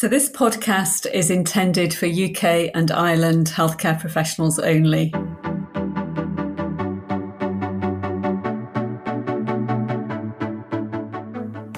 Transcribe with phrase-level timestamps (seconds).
[0.00, 5.12] So, this podcast is intended for UK and Ireland healthcare professionals only.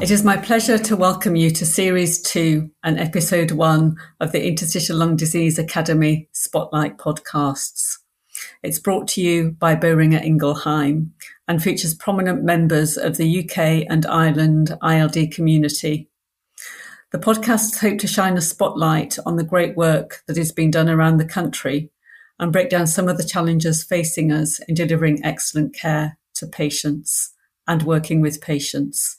[0.02, 4.46] It is my pleasure to welcome you to Series 2 and Episode 1 of the
[4.46, 8.00] Interstitial Lung Disease Academy Spotlight podcasts.
[8.62, 11.12] It's brought to you by Boehringer Ingelheim
[11.48, 16.09] and features prominent members of the UK and Ireland ILD community
[17.12, 20.88] the podcasts hope to shine a spotlight on the great work that is being done
[20.88, 21.91] around the country
[22.38, 27.34] and break down some of the challenges facing us in delivering excellent care to patients
[27.66, 29.18] and working with patients.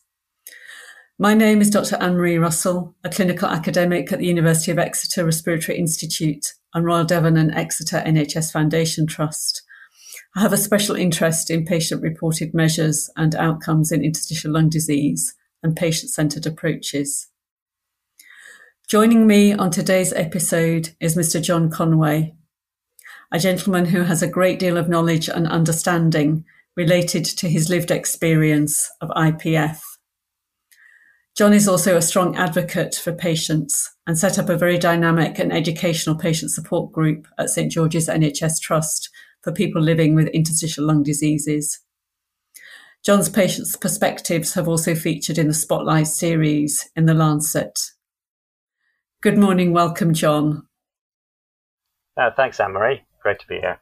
[1.20, 1.98] My name is Dr.
[1.98, 7.04] Anne Marie Russell, a clinical academic at the University of Exeter Respiratory Institute and Royal
[7.04, 9.62] Devon and Exeter NHS Foundation Trust.
[10.36, 15.36] I have a special interest in patient reported measures and outcomes in interstitial lung disease
[15.62, 17.28] and patient centred approaches.
[18.92, 21.42] Joining me on today's episode is Mr.
[21.42, 22.36] John Conway,
[23.32, 26.44] a gentleman who has a great deal of knowledge and understanding
[26.76, 29.80] related to his lived experience of IPF.
[31.38, 35.54] John is also a strong advocate for patients and set up a very dynamic and
[35.54, 39.10] educational patient support group at St George's NHS Trust
[39.42, 41.80] for people living with interstitial lung diseases.
[43.06, 47.80] John's patients' perspectives have also featured in the Spotlight series in The Lancet
[49.22, 49.72] Good morning.
[49.72, 50.66] Welcome, John.
[52.18, 53.04] Uh, thanks, Anne Marie.
[53.22, 53.80] Great to be here.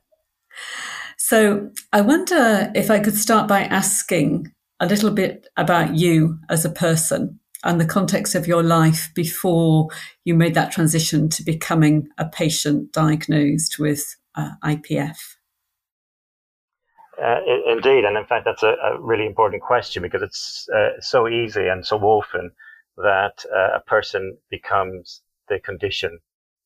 [1.16, 4.52] So, I wonder if I could start by asking
[4.82, 9.88] a little bit about you as a person and the context of your life before
[10.26, 15.16] you made that transition to becoming a patient diagnosed with uh, IPF.
[17.18, 21.30] Uh, indeed, and in fact, that's a, a, really important question because it's uh, so
[21.30, 22.52] easy and so often
[22.98, 26.20] that uh, a person becomes their condition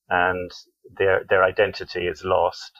[0.10, 0.52] and
[0.98, 2.72] their their identity is lost.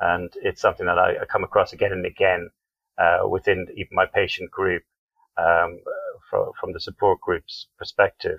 [0.00, 2.50] And it's something that I, I come across again and again
[2.98, 4.82] uh, within even my patient group
[5.36, 5.80] um,
[6.28, 8.38] from, from the support group's perspective.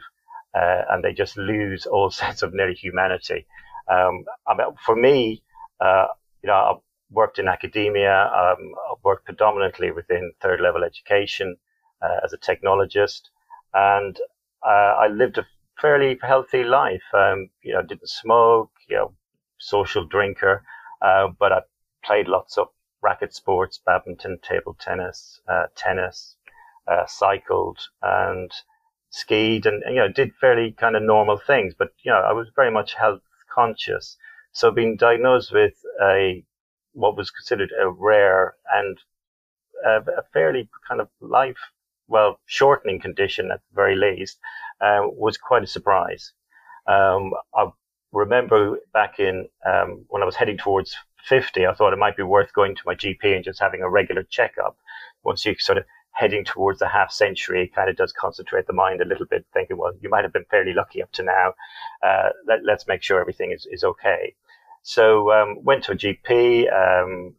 [0.56, 3.46] Uh, and they just lose all sense of nearly humanity.
[3.90, 5.44] Um, I mean, for me,
[5.80, 6.08] uh,
[6.42, 6.82] you know, I've
[7.12, 8.26] worked in academia.
[8.26, 11.58] Um, I've worked predominantly within third level education
[12.02, 13.22] uh, as a technologist,
[13.74, 14.18] and
[14.66, 15.46] uh, I lived a
[15.82, 17.04] fairly healthy life.
[17.14, 19.14] Um, you know, didn't smoke, you know,
[19.60, 20.64] social drinker,
[21.02, 21.60] uh, but I
[22.04, 22.68] played lots of
[23.02, 26.36] racket sports, badminton, table tennis, uh, tennis,
[26.88, 28.52] uh, cycled and
[29.10, 31.74] skied and, you know, did fairly kind of normal things.
[31.78, 33.22] But, you know, I was very much health
[33.54, 34.18] conscious.
[34.52, 36.44] So being diagnosed with a,
[36.94, 38.98] what was considered a rare and
[39.86, 41.58] a, a fairly kind of life,
[42.08, 44.40] well, shortening condition at the very least,
[44.82, 46.34] uh, was quite a surprise.
[46.88, 47.68] Um, I
[48.12, 50.96] remember back in um, when I was heading towards
[51.26, 53.90] 50, I thought it might be worth going to my GP and just having a
[53.90, 54.78] regular checkup.
[55.24, 58.74] Once you sort of heading towards the half century, it kind of does concentrate the
[58.74, 61.54] mind a little bit, thinking, well, you might have been fairly lucky up to now.
[62.04, 64.36] Uh, let, us make sure everything is, is okay.
[64.84, 66.72] So um, went to a GP.
[66.72, 67.36] Um,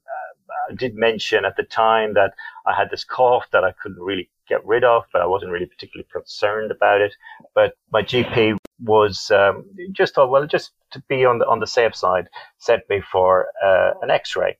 [0.75, 2.35] did mention at the time that
[2.67, 5.67] I had this cough that I couldn't really get rid of, but I wasn't really
[5.67, 7.15] particularly concerned about it.
[7.55, 11.67] But my GP was um, just thought, well, just to be on the on the
[11.67, 14.59] safe side, sent me for uh, an X-ray,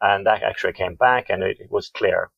[0.00, 2.30] and that X-ray came back and it, it was clear.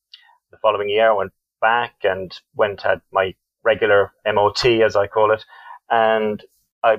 [0.51, 3.33] The following year, I went back and went had my
[3.63, 5.43] regular MOT, as I call it,
[5.89, 6.43] and
[6.83, 6.97] I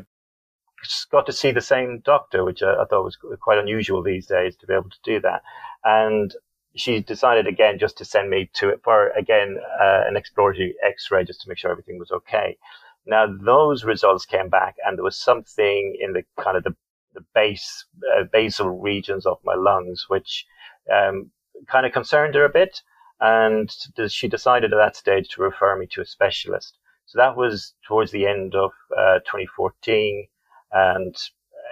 [1.10, 4.56] got to see the same doctor, which I, I thought was quite unusual these days
[4.56, 5.42] to be able to do that.
[5.86, 6.34] And
[6.74, 11.24] she decided again just to send me to it for again uh, an exploratory X-ray
[11.24, 12.58] just to make sure everything was okay.
[13.06, 16.74] Now those results came back, and there was something in the kind of the,
[17.14, 20.44] the base uh, basal regions of my lungs which
[20.92, 21.30] um,
[21.68, 22.82] kind of concerned her a bit,
[23.20, 23.70] and
[24.08, 26.76] she decided at that stage to refer me to a specialist.
[27.06, 30.26] So that was towards the end of uh, 2014
[30.72, 31.14] and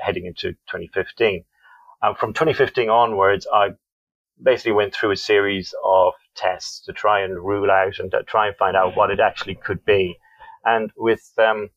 [0.00, 1.44] heading into 2015.
[2.02, 3.70] And from 2015 onwards, I
[4.42, 8.48] basically went through a series of tests to try and rule out and to try
[8.48, 10.16] and find out what it actually could be.
[10.64, 11.70] And with um,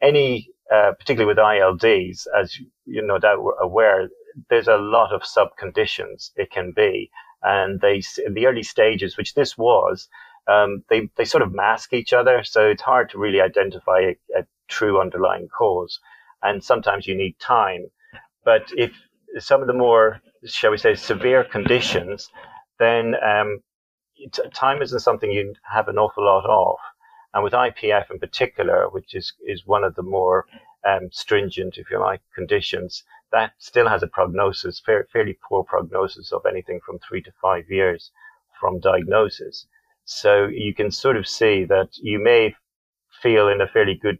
[0.00, 4.08] any, uh, particularly with ILDs, as you no doubt aware,
[4.48, 7.10] there's a lot of sub conditions it can be.
[7.42, 10.08] And they, in the early stages, which this was,
[10.46, 12.42] um, they, they sort of mask each other.
[12.44, 16.00] So it's hard to really identify a, a true underlying cause.
[16.42, 17.86] And sometimes you need time.
[18.44, 18.92] But if
[19.38, 22.30] some of the more shall we say, severe conditions,
[22.78, 23.62] then um,
[24.54, 26.76] time isn't something you have an awful lot of.
[27.32, 30.46] And with IPF in particular, which is, is one of the more
[30.86, 36.32] um, stringent, if you like, conditions, that still has a prognosis, fair, fairly poor prognosis
[36.32, 38.10] of anything from three to five years
[38.58, 39.66] from diagnosis.
[40.04, 42.54] So you can sort of see that you may
[43.22, 44.18] feel in a fairly good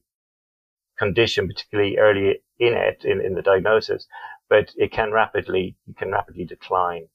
[0.99, 4.07] condition, particularly early in it, in, in the diagnosis,
[4.51, 7.07] but it can rapidly, you can rapidly decline.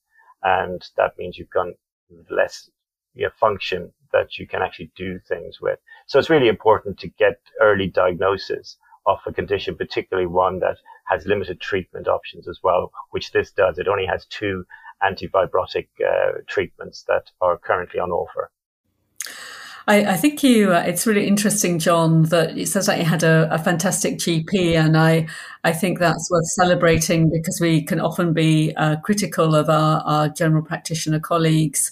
[0.42, 1.68] And that means you've got
[2.32, 2.70] less
[3.14, 5.78] you know, function that you can actually do things with.
[6.08, 10.78] So it's really important to get early diagnosis of a condition, particularly one that
[11.08, 13.78] has limited treatment options as well, which this does.
[13.78, 14.66] It only has two
[15.04, 18.50] antifibrotic uh, treatments that are currently on offer.
[19.88, 20.74] I, I think you.
[20.74, 24.74] Uh, it's really interesting, John, that it says that you had a, a, fantastic GP,
[24.76, 25.28] and I,
[25.64, 30.30] I think that's worth celebrating because we can often be uh, critical of our, our
[30.30, 31.92] general practitioner colleagues.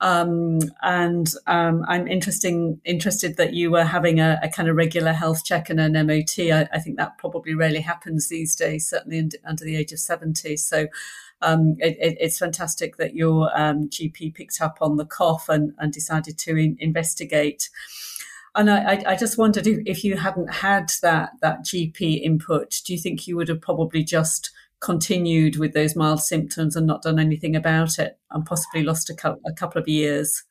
[0.00, 5.12] Um, and um, I'm interesting, interested that you were having a, a, kind of regular
[5.12, 6.38] health check and an MOT.
[6.38, 10.00] I, I think that probably rarely happens these days, certainly in, under the age of
[10.00, 10.56] 70.
[10.56, 10.88] So
[11.42, 15.72] um, it, it, it's fantastic that your um, GP picked up on the cough and,
[15.78, 17.68] and decided to in, investigate.
[18.54, 22.92] And I, I, just wondered if, if you hadn't had that that GP input, do
[22.92, 24.50] you think you would have probably just
[24.82, 29.36] continued with those mild symptoms and not done anything about it and possibly lost a,
[29.46, 30.42] a couple of years.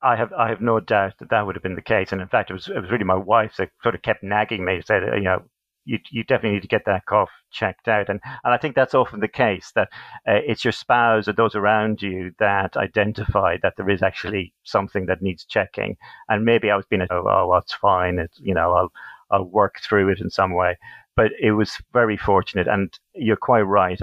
[0.00, 2.28] I have I have no doubt that that would have been the case, and in
[2.28, 5.02] fact, it was it was really my wife that sort of kept nagging me, said,
[5.14, 5.42] you know,
[5.84, 8.94] you you definitely need to get that cough checked out, and and I think that's
[8.94, 9.88] often the case that
[10.28, 15.06] uh, it's your spouse or those around you that identify that there is actually something
[15.06, 15.96] that needs checking,
[16.28, 18.92] and maybe I was being, oh, oh well, it's fine, it's you know, I'll
[19.30, 20.76] I'll work through it in some way,
[21.16, 22.66] but it was very fortunate.
[22.66, 24.00] And you're quite right.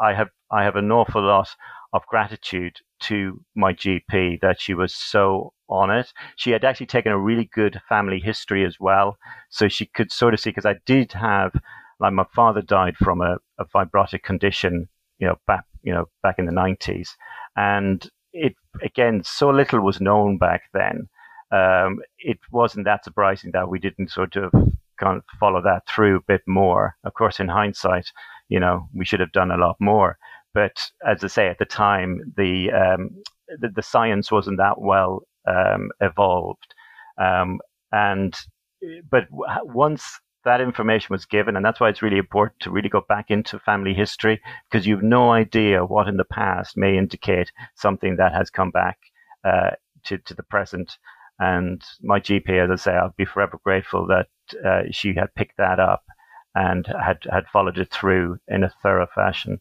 [0.00, 1.48] I have I have an awful lot
[1.92, 6.12] of gratitude to my GP that she was so on it.
[6.36, 9.16] She had actually taken a really good family history as well,
[9.48, 11.52] so she could sort of see because I did have
[12.00, 14.88] like my father died from a, a fibrotic condition,
[15.18, 17.16] you know, back you know back in the nineties,
[17.56, 21.08] and it again so little was known back then.
[21.52, 24.52] Um, it wasn't that surprising that we didn't sort of
[25.00, 26.94] kind of follow that through a bit more.
[27.04, 28.06] Of course, in hindsight,
[28.48, 30.16] you know, we should have done a lot more.
[30.54, 33.22] But as I say, at the time, the um,
[33.58, 36.74] the, the, science wasn't that well um, evolved,
[37.18, 37.60] um,
[37.92, 38.34] and
[39.10, 39.24] but
[39.64, 43.30] once that information was given, and that's why it's really important to really go back
[43.30, 44.40] into family history
[44.70, 48.98] because you've no idea what in the past may indicate something that has come back
[49.44, 49.70] uh,
[50.04, 50.96] to to the present.
[51.38, 54.28] And my GP, as I say, I'll be forever grateful that
[54.64, 56.04] uh, she had picked that up
[56.54, 59.60] and had, had followed it through in a thorough fashion.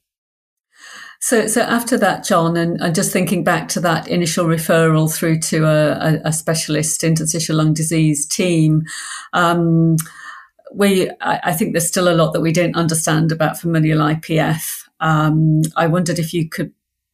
[1.22, 5.40] So, so after that, John, and, and just thinking back to that initial referral through
[5.42, 8.84] to a, a, specialist interstitial lung disease team,
[9.34, 9.98] um,
[10.74, 14.84] we I, I, think there's still a lot that we don't understand about familial IPF.
[15.02, 16.72] Um, I wondered if you could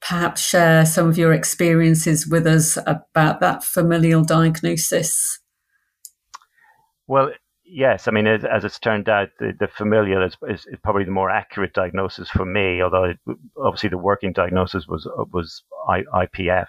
[0.08, 5.40] perhaps share some of your experiences with us about that familial diagnosis?
[7.08, 7.32] Well,
[7.66, 8.08] yes.
[8.08, 11.30] I mean, as, as it's turned out, the, the familial is, is, probably the more
[11.30, 12.82] accurate diagnosis for me.
[12.82, 13.20] Although it,
[13.58, 16.68] obviously the working diagnosis was was I, IPF,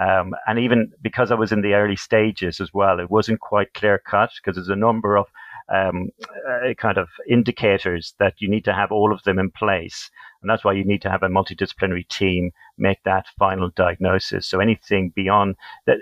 [0.00, 3.74] um, and even because I was in the early stages as well, it wasn't quite
[3.74, 5.26] clear cut because there's a number of
[5.72, 6.10] um,
[6.48, 10.10] uh, kind of indicators that you need to have all of them in place.
[10.40, 14.46] And that's why you need to have a multidisciplinary team make that final diagnosis.
[14.46, 15.56] So anything beyond
[15.86, 15.98] that,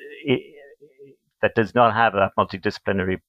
[1.43, 3.21] that does not have that multidisciplinary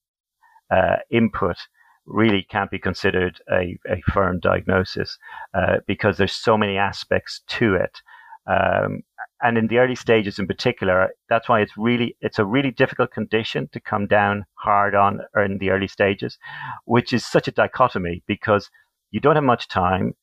[0.71, 1.57] uh, input
[2.05, 5.17] really can't be considered a, a firm diagnosis
[5.53, 8.01] uh, because there's so many aspects to it.
[8.47, 9.01] Um,
[9.43, 13.11] and in the early stages in particular, that's why it's really it's a really difficult
[13.11, 16.37] condition to come down hard on in the early stages,
[16.85, 18.69] which is such a dichotomy because
[19.11, 20.13] you don't have much time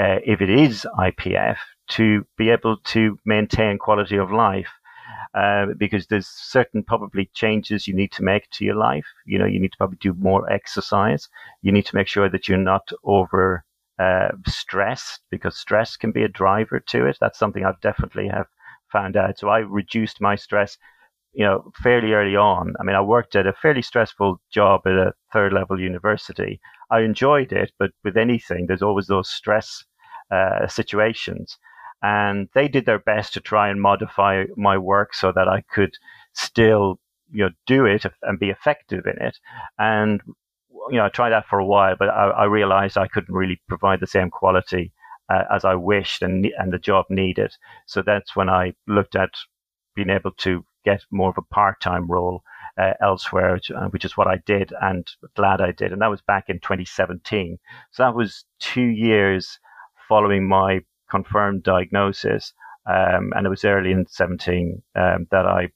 [0.00, 1.56] uh, if it is IPF
[1.88, 4.70] to be able to maintain quality of life.
[5.34, 9.06] Uh, because there's certain probably changes you need to make to your life.
[9.26, 11.28] You know, you need to probably do more exercise.
[11.62, 13.64] You need to make sure that you're not over
[13.98, 17.18] uh, stressed because stress can be a driver to it.
[17.20, 18.46] That's something I've definitely have
[18.90, 19.38] found out.
[19.38, 20.76] So I reduced my stress,
[21.32, 22.74] you know, fairly early on.
[22.80, 26.60] I mean, I worked at a fairly stressful job at a third level university.
[26.90, 29.84] I enjoyed it, but with anything, there's always those stress
[30.30, 31.58] uh, situations.
[32.02, 35.94] And they did their best to try and modify my work so that I could
[36.32, 36.98] still,
[37.30, 39.38] you know, do it and be effective in it.
[39.78, 40.20] And
[40.90, 43.60] you know, I tried that for a while, but I, I realized I couldn't really
[43.68, 44.92] provide the same quality
[45.28, 47.52] uh, as I wished and, and the job needed.
[47.86, 49.30] So that's when I looked at
[49.94, 52.42] being able to get more of a part time role
[52.78, 55.06] uh, elsewhere, which, uh, which, is what I did and
[55.36, 55.92] glad I did.
[55.92, 57.58] And that was back in 2017.
[57.92, 59.58] So that was two years
[60.08, 60.80] following my
[61.12, 62.54] confirmed diagnosis.
[62.88, 65.68] Um, and it was early in 17 um, that I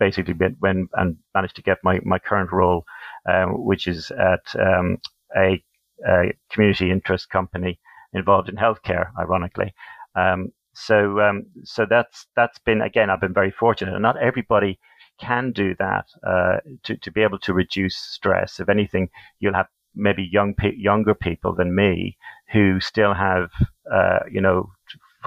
[0.00, 2.84] basically went and managed to get my, my current role,
[3.32, 4.96] um, which is at um,
[5.36, 5.62] a,
[6.08, 7.78] a, community interest company
[8.12, 9.74] involved in healthcare, ironically.
[10.16, 13.10] Um, so, um, so that's that's been again.
[13.10, 14.78] I've been very fortunate, and not everybody
[15.20, 18.60] can do that uh, to to be able to reduce stress.
[18.60, 19.08] If anything,
[19.40, 22.16] you'll have maybe young younger people than me
[22.52, 23.50] who still have
[23.92, 24.70] uh, you know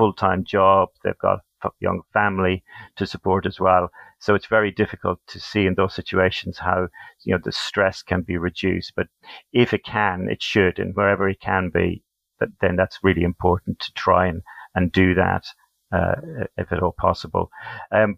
[0.01, 0.89] full time job.
[1.03, 2.63] They've got a young family
[2.96, 3.91] to support as well.
[4.17, 6.88] So it's very difficult to see in those situations how
[7.24, 8.93] you know the stress can be reduced.
[8.96, 9.08] But
[9.53, 12.03] if it can, it should, and wherever it can be,
[12.39, 14.41] that, then that's really important to try and
[14.74, 15.43] and do that
[15.91, 16.15] uh,
[16.58, 17.51] if at all possible.
[17.91, 18.17] Um,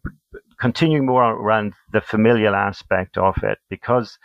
[0.58, 4.18] continuing more around the familial aspect of it, because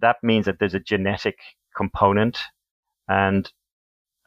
[0.00, 1.38] that means that there's a genetic
[1.76, 2.38] component,
[3.08, 3.50] and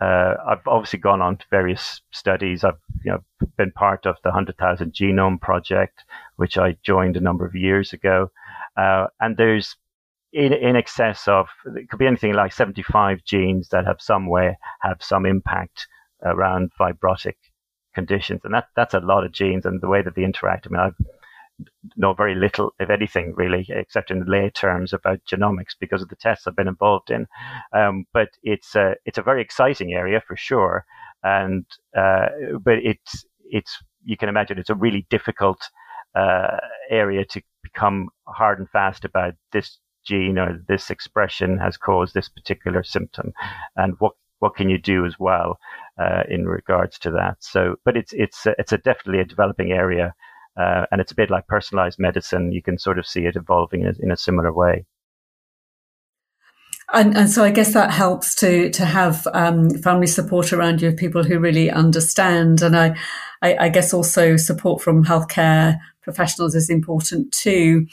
[0.02, 2.64] uh, I've obviously gone on to various studies.
[2.64, 3.20] I've you know
[3.58, 6.04] been part of the 100,000 Genome Project,
[6.38, 8.32] which I joined a number of years ago,
[8.76, 9.78] uh, and there's
[10.34, 14.58] in, in excess of it could be anything like 75 genes that have some way
[14.82, 15.88] have some impact
[16.24, 17.36] around fibrotic
[17.94, 20.66] conditions, and that that's a lot of genes and the way that they interact.
[20.66, 20.96] I mean, I've
[21.96, 26.16] know very little, if anything, really, except in lay terms about genomics because of the
[26.16, 27.28] tests I've been involved in.
[27.74, 30.86] Um, but it's a it's a very exciting area for sure,
[31.24, 31.66] and
[31.98, 32.28] uh,
[32.62, 35.62] but it's it's you can imagine it's a really difficult
[36.16, 36.58] uh,
[36.90, 42.30] area to become hard and fast about this gene or this expression has caused this
[42.30, 43.34] particular symptom,
[43.76, 45.60] and what what can you do as well
[46.00, 47.38] uh, in regards to that?
[47.40, 50.14] So, but it's it's it's a definitely a developing area,
[50.58, 52.52] uh, and it's a bit like personalized medicine.
[52.52, 54.86] You can sort of see it evolving in a, in a similar way.
[56.94, 60.92] And, and, so I guess that helps to to have um, family support around you
[60.92, 62.62] people who really understand.
[62.62, 62.98] And I,
[63.42, 67.88] I, I, guess also support from healthcare professionals is important too.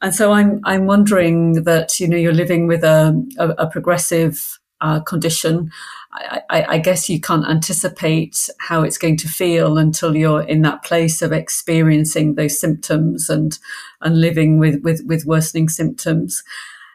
[0.00, 4.58] And so I'm I'm wondering that you know you're living with a, a, a progressive
[4.80, 5.70] uh, condition,
[6.14, 10.84] I, I, guess you can't anticipate how it's going to feel until you're in that
[10.84, 13.58] place of experiencing those symptoms and
[14.02, 16.42] and living with with, with worsening symptoms.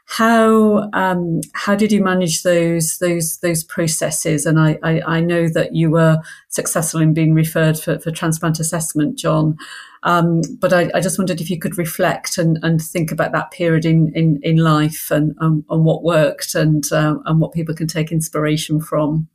[0.10, 4.46] How um, how did you manage those those those processes?
[4.46, 8.60] And I, I, I know that you were successful in being referred for, for transplant
[8.62, 9.58] assessment, John.
[10.04, 13.52] Um, but I, I, just wondered if you could reflect and, and think about that
[13.52, 17.76] period in, in, in life and, um, and what worked and uh, and what people
[17.76, 19.28] can take inspiration from.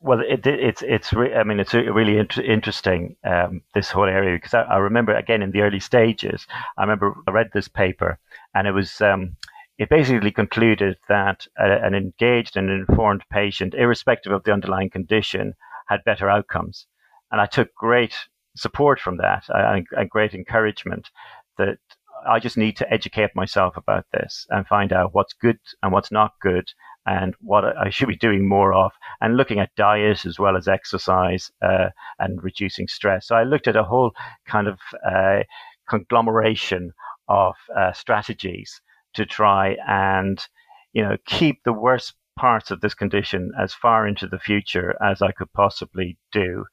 [0.00, 4.36] Well, it, it's it's re- I mean it's really inter- interesting um, this whole area
[4.36, 6.46] because I, I, remember again in the early stages
[6.76, 8.18] I remember I read this paper
[8.54, 9.36] and it was um,
[9.78, 15.54] it basically concluded that a, an engaged and informed patient, irrespective of the underlying condition,
[15.88, 16.86] had better outcomes,
[17.30, 18.14] and I took great
[18.56, 21.10] support from that and, and great encouragement
[21.58, 21.78] that
[22.26, 26.12] I just need to educate myself about this and find out what's good and what's
[26.12, 26.68] not good
[27.06, 30.68] and what I should be doing more of and looking at diet as well as
[30.68, 31.88] exercise uh,
[32.18, 33.26] and reducing stress.
[33.26, 34.12] So I looked at a whole
[34.46, 35.42] kind of uh,
[35.88, 36.92] conglomeration
[37.28, 38.80] of uh, strategies
[39.14, 40.44] to try and,
[40.92, 45.22] you know, keep the worst parts of this condition as far into the future as
[45.22, 46.64] I could possibly do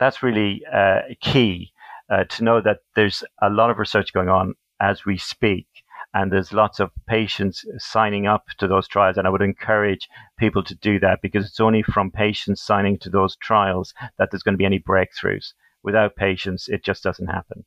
[0.00, 1.72] that's really uh, key
[2.10, 5.66] uh, to know that there's a lot of research going on as we speak.
[6.12, 9.16] And there's lots of patients signing up to those trials.
[9.16, 13.10] And I would encourage people to do that because it's only from patients signing to
[13.10, 15.52] those trials that there's going to be any breakthroughs.
[15.82, 17.64] Without patients, it just doesn't happen.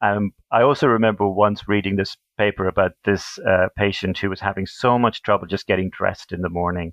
[0.00, 4.66] Um, I also remember once reading this paper about this uh, patient who was having
[4.66, 6.92] so much trouble just getting dressed in the morning.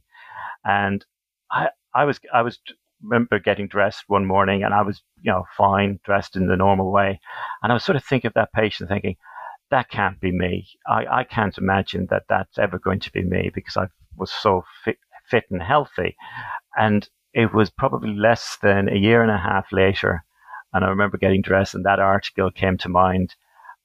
[0.66, 1.06] And
[1.52, 2.60] I, I was, I was
[3.04, 6.92] remember getting dressed one morning and I was, you know, fine, dressed in the normal
[6.92, 7.20] way.
[7.62, 9.18] And I was sort of thinking of that patient thinking,
[9.70, 10.68] that can't be me.
[10.88, 13.88] I, I can't imagine that that's ever going to be me because I
[14.18, 14.98] was so fit,
[15.30, 16.16] fit and healthy.
[16.78, 20.24] And it was probably less than a year and a half later.
[20.74, 23.36] And I remember getting dressed and that article came to mind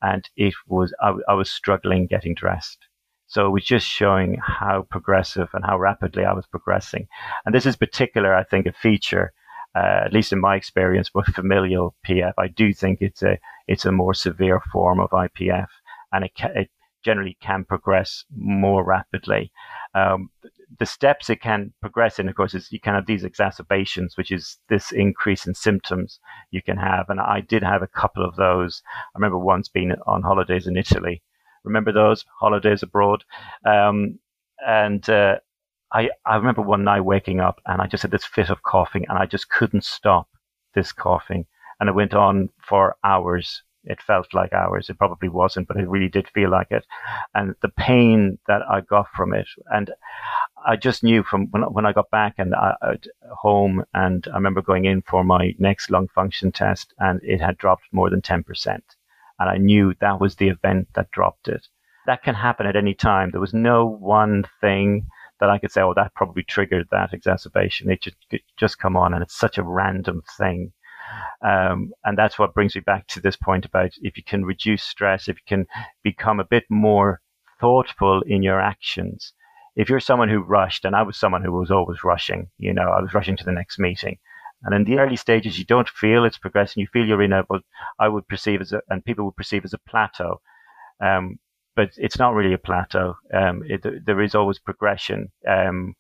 [0.03, 2.79] and it was, I, I was struggling getting dressed.
[3.27, 7.07] So it was just showing how progressive and how rapidly I was progressing.
[7.45, 9.33] And this is particular, I think, a feature,
[9.75, 12.33] uh, at least in my experience with familial PF.
[12.39, 15.67] I do think it's a it's a more severe form of IPF,
[16.11, 16.71] and it, ca- it
[17.05, 19.53] generally can progress more rapidly.
[19.95, 20.31] Um,
[20.79, 24.31] the steps it can progress in, of course, is you can have these exacerbations, which
[24.31, 26.21] is this increase in symptoms
[26.51, 27.07] you can have.
[27.09, 28.83] And I did have a couple of those.
[29.15, 31.23] I remember once being on holidays in Italy
[31.65, 33.25] Remember those holidays abroad?
[33.65, 34.19] Um,
[34.67, 35.37] and uh,
[35.93, 39.07] I, I remember one night waking up and I just had this fit of coughing
[39.09, 40.29] and I just couldn't stop
[40.75, 41.47] this coughing.
[41.81, 43.63] And it went on for hours.
[43.85, 44.91] It felt like hours.
[44.91, 46.85] It probably wasn't, but it really did feel like it.
[47.35, 49.47] And the pain that I got from it.
[49.71, 49.91] And
[50.67, 52.95] I just knew from when, when I got back and I, I,
[53.31, 57.59] home and I remember going in for my next lung function test and it had
[57.59, 58.45] dropped more than 10%.
[58.69, 58.83] And
[59.39, 61.67] I knew that was the event that dropped it.
[62.07, 63.31] That can happen at any time.
[63.31, 65.07] There was no one thing
[65.41, 67.91] that I could say, oh, that probably triggered that exacerbation.
[67.91, 70.73] It just, it just come on and it's such a random thing.
[71.43, 74.83] Um, and that's what brings me back to this point about if you can reduce
[74.83, 75.67] stress, if you can
[76.03, 77.21] become a bit more
[77.61, 79.33] thoughtful in your actions.
[79.79, 82.91] If you're someone who rushed, and I was someone who was always rushing, you know,
[82.91, 84.19] I was rushing to the next meeting.
[84.65, 86.81] And in the early stages, you don't feel it's progressing.
[86.81, 87.63] You feel you're in a, what
[88.01, 90.41] I would perceive as a, and people would perceive as a plateau.
[91.01, 91.39] Um,
[91.77, 93.15] but it's not really a plateau.
[93.33, 95.31] Um, it, there is always progression.
[95.49, 95.95] Um,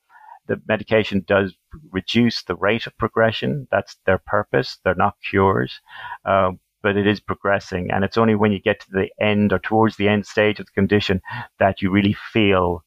[0.48, 1.54] the medication does
[1.92, 3.68] reduce the rate of progression.
[3.70, 4.78] That's their purpose.
[4.82, 5.80] They're not cures,
[6.24, 6.50] uh,
[6.82, 7.92] but it is progressing.
[7.92, 10.66] And it's only when you get to the end or towards the end stage of
[10.66, 11.22] the condition
[11.60, 12.82] that you really feel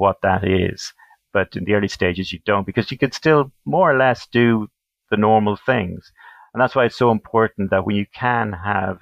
[0.00, 0.92] what that is.
[1.32, 4.68] But in the early stages, you don't because you can still more or less do
[5.10, 6.12] the normal things.
[6.52, 8.98] And that's why it's so important that when you can have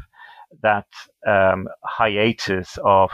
[0.63, 0.87] that
[1.27, 3.11] um, hiatus of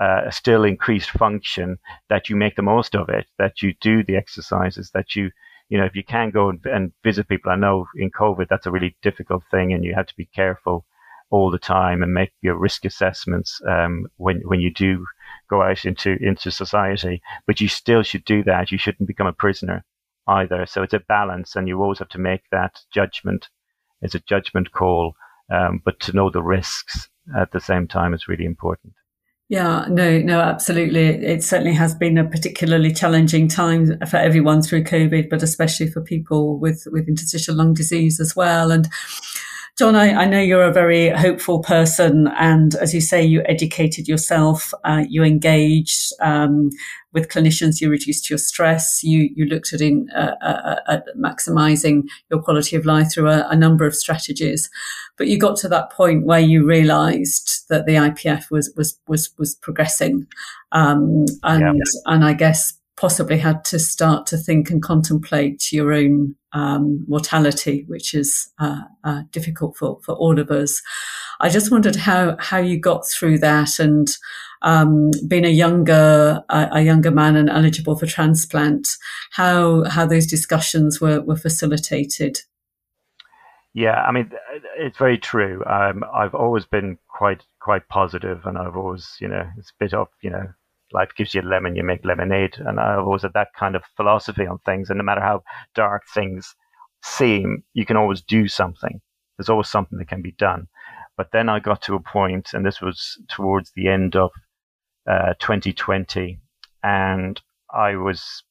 [0.00, 4.16] uh, still increased function, that you make the most of it, that you do the
[4.16, 5.30] exercises, that you,
[5.68, 8.66] you know, if you can go and, and visit people, I know in COVID that's
[8.66, 10.84] a really difficult thing, and you have to be careful
[11.30, 15.04] all the time and make your risk assessments um, when when you do
[15.48, 17.22] go out into into society.
[17.46, 18.70] But you still should do that.
[18.70, 19.84] You shouldn't become a prisoner
[20.26, 20.66] either.
[20.66, 23.48] So it's a balance, and you always have to make that judgment.
[24.02, 25.14] It's a judgment call
[25.52, 28.94] um, but to know the risks at the same time is really important.
[29.50, 31.06] Yeah, no, no, absolutely.
[31.06, 36.00] It certainly has been a particularly challenging time for everyone through COVID, but especially for
[36.00, 38.70] people with, with interstitial lung disease as well.
[38.70, 38.88] And
[39.76, 44.06] John, I, I, know you're a very hopeful person, and as you say, you educated
[44.06, 46.70] yourself, uh, you engaged um,
[47.12, 52.02] with clinicians, you reduced your stress, you you looked at in uh, uh, at maximizing
[52.30, 54.70] your quality of life through a, a, number of strategies,
[55.18, 59.30] but you got to that point where you realised that the IPF was was was
[59.38, 60.28] was progressing,
[60.70, 61.82] um, and yeah.
[62.06, 67.84] and I guess possibly had to start to think and contemplate your own um, mortality,
[67.88, 70.80] which is uh, uh, difficult for, for all of us.
[71.40, 74.08] I just wondered how how you got through that, and
[74.62, 78.88] um, being a younger a, a, younger man and eligible for transplant,
[79.32, 82.38] how how those discussions were were facilitated.
[83.74, 84.30] Yeah, I mean,
[84.78, 85.64] it's very true.
[85.66, 89.92] Um, I've always been quite quite positive, and I've always, you know, it's a bit
[89.92, 90.46] of, you know,
[90.94, 92.56] life gives you a lemon, you make lemonade.
[92.58, 94.88] And I've always had that kind of philosophy on things.
[94.88, 95.42] And no matter how
[95.74, 96.54] dark things
[97.02, 99.00] seem, you can always do something.
[99.36, 100.68] There's always something that can be done.
[101.16, 104.30] But then I got to a point, and this was towards the end of
[105.08, 106.40] uh, 2020,
[106.82, 107.40] and
[107.72, 108.42] I was,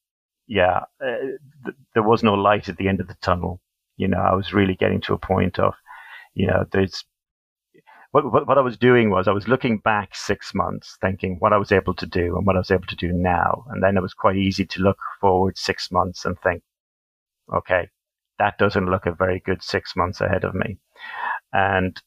[0.46, 1.18] yeah, uh,
[1.64, 3.60] th- there was no light at the end of the tunnel.
[3.96, 5.74] You know, I was really getting to a point of,
[6.34, 7.04] you know, there's
[8.14, 11.52] what, what, what I was doing was I was looking back six months, thinking what
[11.52, 13.64] I was able to do and what I was able to do now.
[13.70, 16.62] And then it was quite easy to look forward six months and think,
[17.52, 17.88] okay,
[18.38, 20.78] that doesn't look a very good six months ahead of me.
[21.52, 22.00] And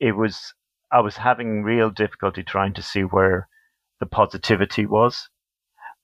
[0.00, 0.52] it was,
[0.90, 3.48] I was having real difficulty trying to see where
[4.00, 5.28] the positivity was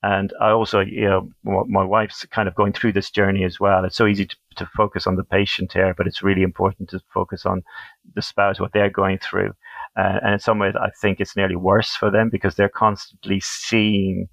[0.03, 3.85] and I also, you know, my wife's kind of going through this journey as well.
[3.85, 7.01] It's so easy to, to focus on the patient here, but it's really important to
[7.15, 7.63] focus on
[8.17, 9.53] the spouse, what they're going through.
[9.97, 13.39] Uh, and in some ways, I think it's nearly worse for them because they're constantly
[13.41, 14.29] seeing,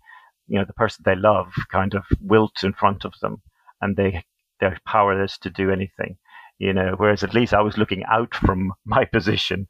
[0.48, 3.40] you know, the person they love kind of wilt in front of them
[3.80, 4.24] and they,
[4.60, 6.18] they're powerless to do anything
[6.60, 9.68] you know, whereas at least I was looking out from my position,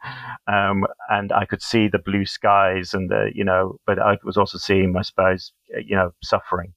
[0.47, 4.38] um, and I could see the blue skies and the, you know, but I was
[4.38, 5.52] also seeing my spouse,
[5.86, 6.73] you know, suffering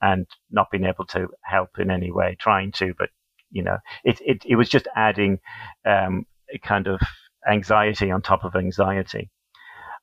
[0.00, 3.10] and not being able to help in any way, trying to, but
[3.50, 5.38] you know, it it, it was just adding
[5.84, 7.00] um, a kind of
[7.48, 9.30] anxiety on top of anxiety,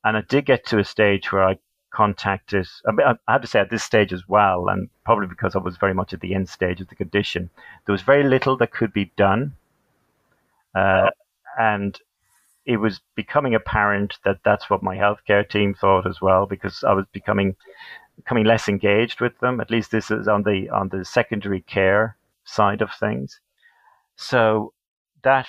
[0.03, 1.57] and I did get to a stage where I
[1.93, 2.67] contacted.
[2.87, 5.59] I, mean, I have to say at this stage as well, and probably because I
[5.59, 7.49] was very much at the end stage of the condition,
[7.85, 9.55] there was very little that could be done,
[10.75, 11.09] uh,
[11.57, 11.99] and
[12.65, 16.93] it was becoming apparent that that's what my healthcare team thought as well, because I
[16.93, 17.55] was becoming
[18.17, 19.59] becoming less engaged with them.
[19.59, 23.39] At least this is on the on the secondary care side of things.
[24.15, 24.73] So
[25.23, 25.47] that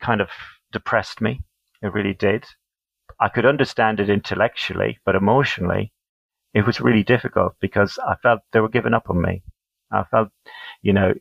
[0.00, 0.28] kind of
[0.72, 1.42] depressed me.
[1.82, 2.46] It really did.
[3.20, 5.92] I could understand it intellectually, but emotionally,
[6.52, 9.42] it was really difficult because I felt they were giving up on me.
[9.90, 10.28] I felt,
[10.82, 11.14] you know,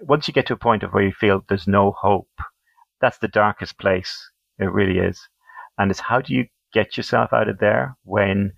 [0.00, 2.30] once you get to a point of where you feel there's no hope,
[3.00, 4.30] that's the darkest place.
[4.58, 5.20] It really is.
[5.78, 8.52] And it's how do you get yourself out of there when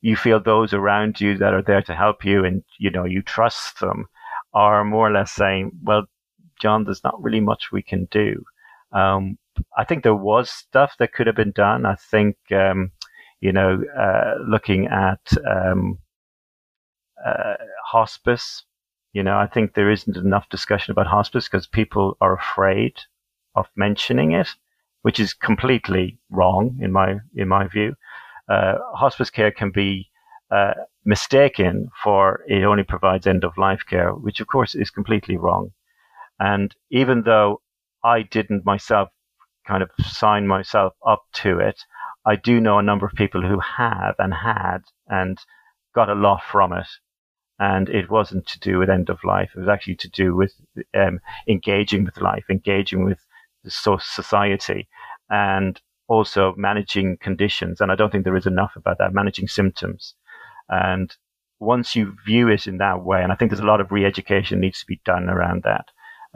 [0.00, 3.22] you feel those around you that are there to help you and, you know, you
[3.22, 4.06] trust them
[4.52, 6.04] are more or less saying, well,
[6.60, 8.44] John, there's not really much we can do.
[8.92, 9.38] Um,
[9.76, 11.86] I think there was stuff that could have been done.
[11.86, 12.92] I think, um,
[13.40, 15.98] you know, uh, looking at um,
[17.24, 18.64] uh, hospice,
[19.12, 22.94] you know, I think there isn't enough discussion about hospice because people are afraid
[23.54, 24.48] of mentioning it,
[25.02, 27.94] which is completely wrong in my in my view.
[28.48, 30.10] Uh, hospice care can be
[30.50, 35.36] uh, mistaken for it only provides end of life care, which of course is completely
[35.36, 35.70] wrong.
[36.40, 37.60] And even though
[38.02, 39.08] I didn't myself
[39.66, 41.80] kind of sign myself up to it,
[42.26, 45.38] I do know a number of people who have and had and
[45.94, 46.88] got a lot from it.
[47.58, 49.50] And it wasn't to do with end of life.
[49.54, 50.54] It was actually to do with
[50.92, 53.18] um, engaging with life, engaging with
[53.66, 54.88] society,
[55.30, 57.80] and also managing conditions.
[57.80, 60.14] And I don't think there is enough about that, managing symptoms.
[60.68, 61.14] And
[61.60, 64.60] once you view it in that way, and I think there's a lot of re-education
[64.60, 65.86] needs to be done around that,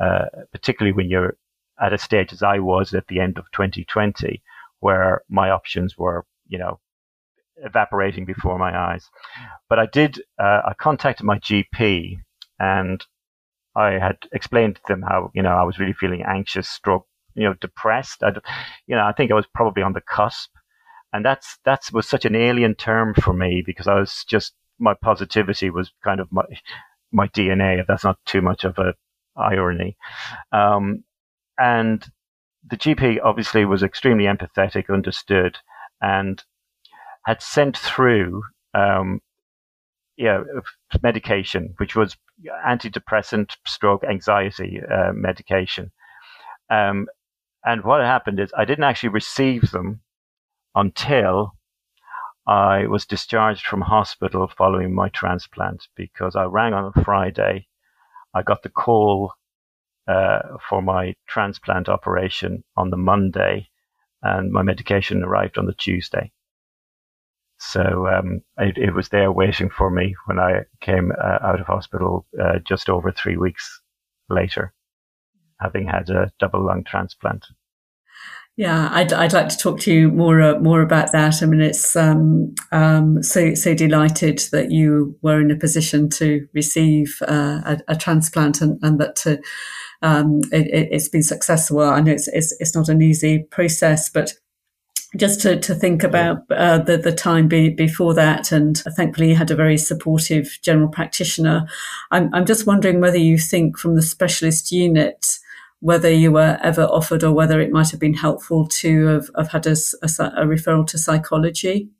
[0.01, 1.37] uh, particularly when you're
[1.81, 4.43] at a stage as I was at the end of 2020,
[4.81, 6.81] where my options were, you know,
[7.65, 9.09] evaporating before my eyes.
[9.69, 12.19] But I did, uh, I contacted my GP
[12.59, 13.05] and
[13.75, 17.45] I had explained to them how, you know, I was really feeling anxious, stroke, you
[17.45, 18.23] know, depressed.
[18.23, 18.33] I,
[18.87, 20.51] you know, I think I was probably on the cusp.
[21.13, 24.95] And that's, that's was such an alien term for me because I was just, my
[24.95, 26.45] positivity was kind of my,
[27.13, 28.95] my DNA, if that's not too much of a
[29.37, 29.97] irony.
[30.53, 31.05] Um,
[31.59, 32.07] and
[32.69, 35.59] the GP obviously was extremely empathetic, understood,
[36.01, 36.43] and
[37.25, 38.43] had sent through
[38.75, 39.21] um,
[40.17, 40.43] yeah,
[41.03, 42.17] medication, which was
[42.67, 45.93] antidepressant, stroke, anxiety uh, medication.
[46.71, 47.07] Um,
[47.65, 50.01] and what happened is I didn't actually receive them
[50.75, 51.55] until
[52.47, 57.69] I was discharged from hospital following my transplant because I rang on a Friday.
[58.35, 59.35] I got the call
[60.69, 63.69] for my transplant operation on the Monday,
[64.23, 66.33] and my medication arrived on the Tuesday.
[67.59, 71.67] So um, it, it, was there waiting for me when I came uh, out of
[71.67, 73.81] hospital uh, just over three weeks
[74.31, 74.73] later,
[75.61, 77.45] having had a double lung transplant.
[78.57, 81.43] Yeah, I'd, I'd like to talk to you more uh, more about that.
[81.43, 86.47] I mean, it's um, um, so so delighted that you were in a position to
[86.55, 89.41] receive uh, a, a, transplant and, and that to,
[90.03, 91.83] um, it, has been successful.
[91.83, 94.35] And it's, it's, it's not an easy process, but
[95.17, 99.37] just to, to think about uh, the, the time be, before that, and thankfully you
[99.37, 101.67] had a very supportive general practitioner.
[102.11, 105.39] I'm, I'm just wondering whether you think from the specialist unit
[105.81, 109.49] whether you were ever offered or whether it might have been helpful to have, have
[109.49, 111.91] had a, a, a, referral to psychology?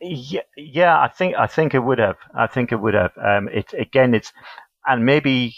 [0.00, 2.16] Yeah, yeah, I think I think it would have.
[2.34, 3.12] I think it would have.
[3.22, 4.32] Um, it again, it's
[4.86, 5.54] and maybe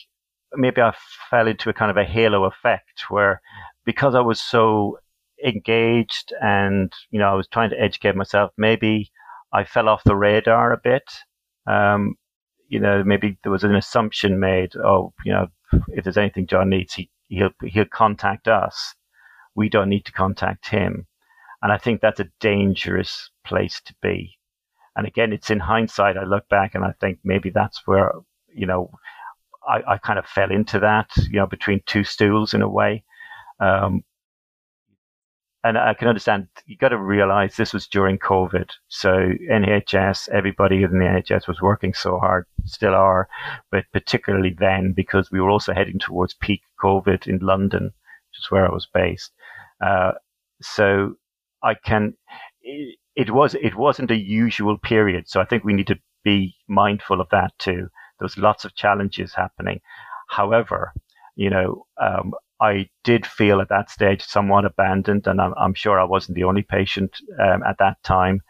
[0.55, 0.93] maybe I
[1.31, 3.41] fell into a kind of a halo effect where
[3.85, 4.99] because I was so
[5.45, 9.11] engaged and you know I was trying to educate myself, maybe
[9.53, 11.11] I fell off the radar a bit.
[11.67, 12.17] Um,
[12.69, 14.75] you know, maybe there was an assumption made.
[14.77, 15.49] Oh, you know,
[15.89, 18.95] if there's anything John needs, he, he'll, he'll contact us.
[19.55, 21.07] We don't need to contact him.
[21.61, 24.39] And I think that's a dangerous place to be.
[24.97, 26.17] And again, it's in hindsight.
[26.17, 28.13] I look back and I think maybe that's where,
[28.55, 28.91] you know,
[29.69, 33.05] I, I kind of fell into that, you know, between two stools in a way.
[33.61, 34.03] Um,
[35.65, 38.69] and I can understand you got to realize this was during COVID.
[38.89, 43.29] So NHS, everybody in the NHS was working so hard, still are,
[43.71, 48.51] but particularly then because we were also heading towards peak COVID in London, which is
[48.51, 49.31] where I was based.
[49.81, 50.13] Uh,
[50.61, 51.15] so
[51.63, 52.15] I can,
[52.63, 55.29] it, it was, it wasn't a usual period.
[55.29, 57.89] So I think we need to be mindful of that too.
[58.23, 59.81] There was lots of challenges happening.
[60.29, 60.93] However,
[61.35, 65.99] you know, um, I did feel at that stage somewhat abandoned, and I'm, I'm sure
[65.99, 68.41] I wasn't the only patient um, at that time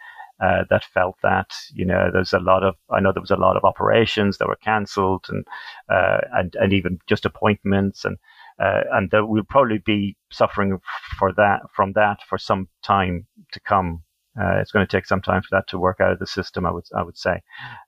[0.42, 1.54] uh, that felt that.
[1.72, 4.48] You know, there's a lot of I know there was a lot of operations that
[4.48, 5.46] were cancelled, and
[5.88, 8.18] uh, and and even just appointments, and
[8.60, 10.80] uh, and that we'll probably be suffering
[11.18, 14.02] for that from that for some time to come.
[14.40, 16.64] Uh, it's going to take some time for that to work out of the system,
[16.66, 17.40] I would I would say.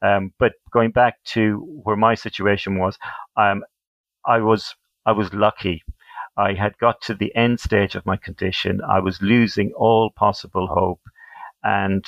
[0.02, 2.98] Um, but going back to where my situation was,
[3.36, 3.64] um,
[4.26, 4.74] I was
[5.06, 5.82] I was lucky
[6.36, 8.80] I had got to the end stage of my condition.
[8.88, 11.00] I was losing all possible hope.
[11.62, 12.04] And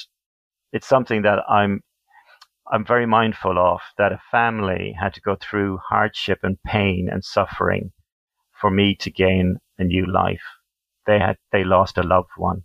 [0.72, 1.82] it's something that I'm
[2.70, 7.24] I'm very mindful of that a family had to go through hardship and pain and
[7.24, 7.92] suffering
[8.60, 10.42] for me to gain a new life.
[11.06, 12.64] They had they lost a loved one.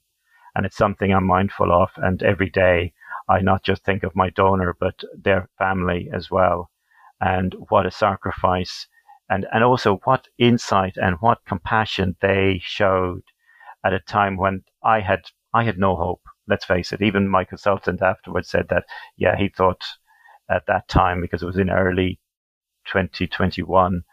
[0.56, 2.94] And it's something I'm mindful of and every day
[3.30, 6.70] I not just think of my donor but their family as well.
[7.20, 8.88] And what a sacrifice
[9.30, 13.24] and, and also what insight and what compassion they showed
[13.86, 15.22] at a time when I had
[15.54, 16.22] I had no hope.
[16.48, 17.02] Let's face it.
[17.02, 18.86] Even my consultant afterwards said that,
[19.18, 19.84] yeah, he thought
[20.50, 22.20] at that time because it was in early
[22.88, 24.04] 2021,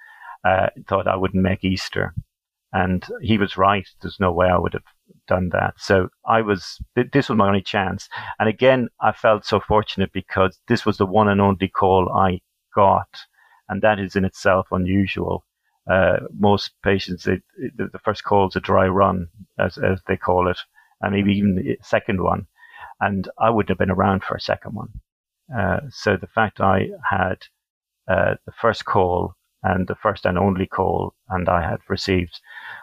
[0.45, 2.15] uh, thought I wouldn't make Easter,
[2.73, 3.89] and he was right.
[4.01, 4.85] There's no way I would have
[5.29, 5.75] done that.
[5.79, 6.79] So I was.
[6.97, 11.07] This was my only chance, and again, I felt so fortunate because this was the
[11.07, 12.41] one and only call I
[12.75, 13.09] got
[13.69, 15.45] and that is in itself unusual.
[15.91, 17.41] Uh, most patients, they,
[17.77, 20.59] the, first call is a dry run, as, as they call it,
[21.01, 22.47] and maybe even the second one.
[23.01, 24.89] And I wouldn't have been around for a second one.
[25.57, 27.39] Uh, so the fact I had
[28.07, 32.41] uh, the first call and the first and only call, and I had received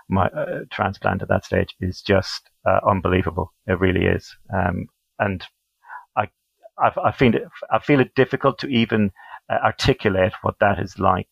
[0.09, 3.53] my uh, transplant at that stage is just uh, unbelievable.
[3.67, 4.35] It really is.
[4.53, 4.88] Um,
[5.19, 5.43] and
[6.17, 6.27] I,
[6.77, 9.11] I, I, find it, I feel it difficult to even
[9.49, 11.29] uh, articulate what that is like.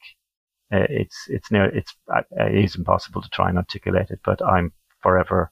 [0.74, 4.44] Uh, it's it's near it's uh, it is impossible to try and articulate it, but
[4.44, 5.52] I'm forever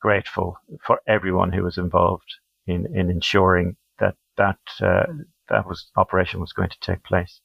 [0.00, 2.34] grateful for everyone who was involved
[2.66, 5.04] in in ensuring that that uh,
[5.48, 7.40] that was operation was going to take place.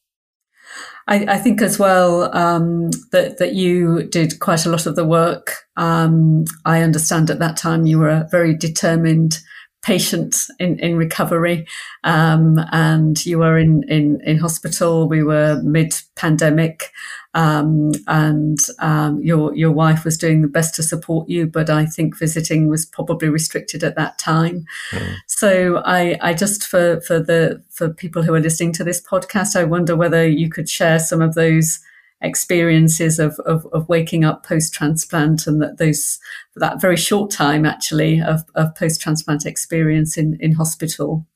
[1.08, 5.06] I, I think as well um, that that you did quite a lot of the
[5.06, 5.65] work.
[5.76, 9.39] Um, I understand at that time you were a very determined
[9.84, 11.67] patient in, in recovery.
[12.04, 15.08] Um, and you were in, in, in hospital.
[15.08, 16.89] We were mid pandemic.
[17.35, 21.85] Um, and um, your your wife was doing the best to support you, but I
[21.85, 24.65] think visiting was probably restricted at that time.
[24.91, 25.15] Mm.
[25.25, 29.55] So I, I just for for the for people who are listening to this podcast,
[29.55, 31.79] I wonder whether you could share some of those
[32.23, 36.19] experiences of, of, of waking up post transplant and that those
[36.55, 41.27] that very short time actually of, of post transplant experience in, in hospital.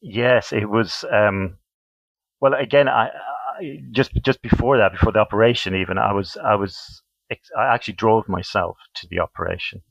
[0.00, 1.04] Yes, it was.
[1.10, 1.56] Um,
[2.40, 3.10] well, again, I, I,
[3.90, 8.28] just just before that, before the operation, even I was I was I actually drove
[8.28, 9.82] myself to the operation.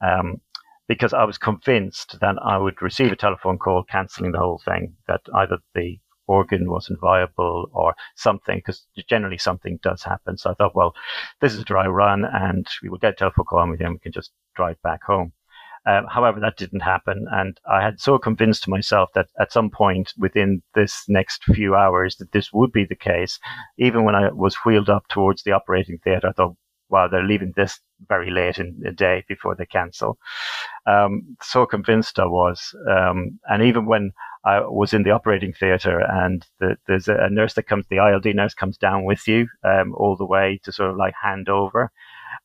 [0.00, 0.40] Um,
[0.88, 4.94] because I was convinced that I would receive a telephone call cancelling the whole thing,
[5.06, 10.36] that either the organ wasn't viable or something, because generally something does happen.
[10.36, 10.94] So I thought, well,
[11.40, 13.92] this is a dry run and we will get a telephone call and him.
[13.94, 15.32] We can just drive back home.
[15.84, 17.26] Um, however, that didn't happen.
[17.32, 22.16] And I had so convinced myself that at some point within this next few hours
[22.16, 23.38] that this would be the case.
[23.78, 26.56] Even when I was wheeled up towards the operating theatre, I thought,
[26.88, 30.18] wow, they're leaving this very late in the day before they cancel.
[30.86, 32.74] Um, so convinced I was.
[32.88, 34.12] Um, and even when
[34.44, 38.26] I was in the operating theatre, and the, there's a, nurse that comes, the ILD
[38.34, 41.90] nurse comes down with you um, all the way to sort of like hand over.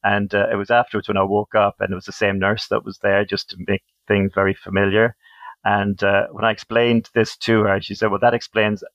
[0.07, 2.69] And uh, it was afterwards when I woke up, and it was the same nurse
[2.69, 5.17] that was there just to make things very familiar.
[5.65, 8.85] And uh, when I explained this to her, she said, "Well, that explains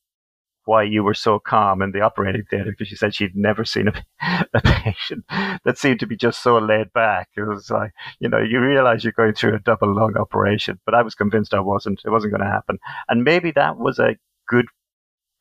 [0.64, 3.88] why you were so calm in the operating theatre because she said she'd never seen
[3.88, 4.04] a,
[4.54, 5.22] a, patient
[5.64, 7.28] that seemed to be just so laid back.
[7.36, 10.94] It was like, you know, you realize you're going through a double lung operation, but
[10.94, 12.00] I was convinced I wasn't.
[12.06, 12.78] It wasn't going to happen.
[13.08, 14.16] And maybe that was a
[14.48, 14.66] good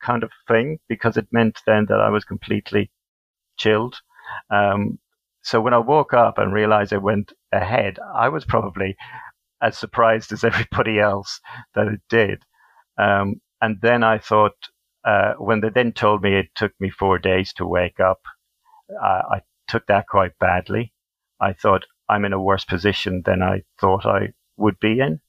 [0.02, 2.92] kind of thing because it meant then that I was completely
[3.58, 4.02] chilled.
[4.50, 5.00] Um,
[5.44, 8.96] so when I woke up and realized I went ahead, I was probably
[9.62, 11.40] as surprised as everybody else
[11.76, 12.44] that it did.
[12.98, 14.56] Um, and then I thought,
[15.04, 18.22] uh, when they then told me it took me four days to wake up,
[19.02, 20.94] uh, I took that quite badly.
[21.40, 25.20] I thought I'm in a worse position than I thought I would be in.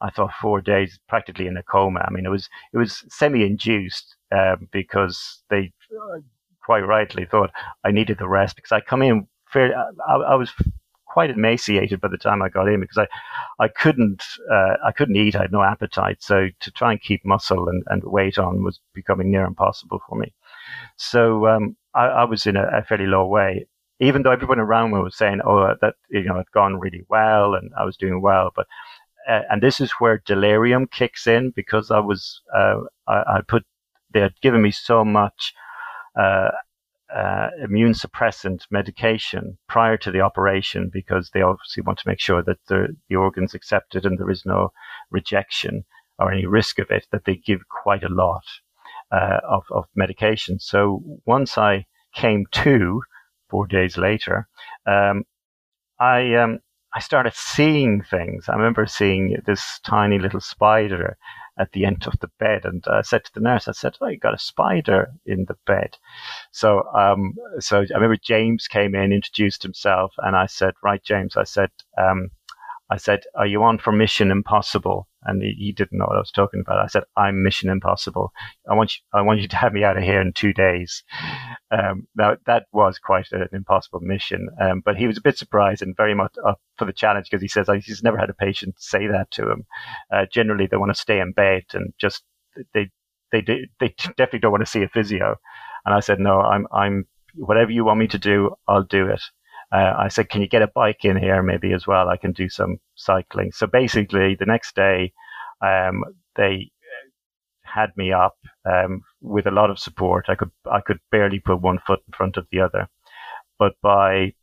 [0.00, 2.04] I thought four days practically in a coma.
[2.06, 6.18] I mean, it was it was semi-induced uh, because they uh,
[6.64, 7.50] quite rightly thought
[7.84, 9.28] I needed the rest because I come in
[9.60, 10.50] I, I was
[11.12, 13.06] quite emaciated by the time I got in because I,
[13.62, 15.36] I couldn't, uh, I couldn't eat.
[15.36, 16.22] I had no appetite.
[16.22, 20.16] So to try and keep muscle and, and weight on was becoming near impossible for
[20.16, 20.32] me.
[20.96, 23.66] So, um, I, I, was in a, a, fairly low way,
[24.00, 27.54] even though everyone around me was saying, oh, that, you know, had gone really well
[27.54, 28.50] and I was doing well.
[28.56, 28.66] But,
[29.28, 33.64] uh, and this is where delirium kicks in because I was, uh, I, I put,
[34.14, 35.52] they had given me so much,
[36.18, 36.52] uh,
[37.14, 42.42] uh, immune suppressant medication prior to the operation because they obviously want to make sure
[42.42, 44.72] that the, the organ's accepted and there is no
[45.10, 45.84] rejection
[46.18, 48.44] or any risk of it, that they give quite a lot
[49.10, 50.58] uh, of, of medication.
[50.58, 53.02] So once I came to
[53.48, 54.48] four days later,
[54.86, 55.24] um,
[55.98, 56.60] I um,
[56.94, 58.48] I started seeing things.
[58.48, 61.16] I remember seeing this tiny little spider
[61.58, 64.08] at the end of the bed, and I said to the nurse, "I said, oh,
[64.08, 65.98] you got a spider in the bed."
[66.50, 71.36] So, um, so I remember James came in, introduced himself, and I said, "Right, James,"
[71.36, 72.30] I said, um,
[72.90, 76.30] "I said, are you on for Mission Impossible?" And he, didn't know what I was
[76.30, 76.78] talking about.
[76.78, 78.32] I said, "I'm Mission Impossible.
[78.70, 81.02] I want you, I want you to have me out of here in two days."
[81.70, 85.82] Um, now that was quite an impossible mission, um, but he was a bit surprised
[85.82, 88.74] and very much up for the challenge because he says he's never had a patient
[88.78, 89.66] say that to him.
[90.12, 92.22] Uh, generally, they want to stay in bed and just
[92.74, 92.90] they
[93.30, 95.36] they they, they definitely don't want to see a physio.
[95.84, 99.22] And I said, "No, I'm I'm whatever you want me to do, I'll do it."
[99.72, 102.08] Uh, I said, can you get a bike in here maybe as well?
[102.08, 103.52] I can do some cycling.
[103.52, 105.12] So basically, the next day,
[105.62, 106.04] um,
[106.36, 106.70] they
[107.62, 108.36] had me up
[108.70, 110.26] um, with a lot of support.
[110.28, 112.88] I could I could barely put one foot in front of the other,
[113.58, 114.34] but by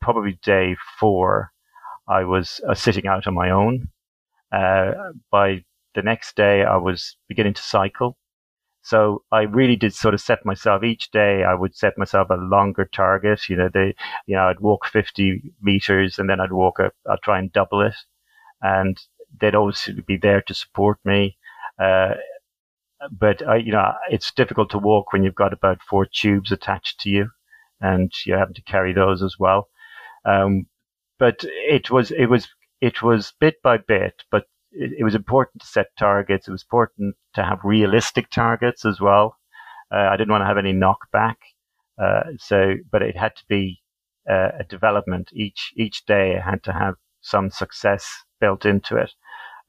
[0.00, 1.52] probably day four,
[2.08, 3.88] I was uh, sitting out on my own.
[4.50, 4.92] Uh,
[5.30, 8.16] by the next day, I was beginning to cycle.
[8.82, 11.44] So I really did sort of set myself each day.
[11.44, 13.48] I would set myself a longer target.
[13.48, 13.94] You know, they,
[14.26, 17.80] you know, I'd walk 50 meters and then I'd walk a, I'd try and double
[17.80, 17.94] it.
[18.60, 18.98] And
[19.40, 21.38] they'd always be there to support me.
[21.78, 22.14] Uh,
[23.10, 27.00] but I, you know, it's difficult to walk when you've got about four tubes attached
[27.00, 27.30] to you
[27.80, 29.68] and you're having to carry those as well.
[30.24, 30.66] Um,
[31.18, 32.48] but it was, it was,
[32.80, 36.48] it was bit by bit, but it, it, was important to set targets.
[36.48, 39.36] It was important to have realistic targets as well.
[39.92, 41.36] Uh, I didn't want to have any knockback.
[42.00, 43.82] Uh, so, but it had to be
[44.28, 45.30] uh, a development.
[45.32, 49.12] Each each day it had to have some success built into it,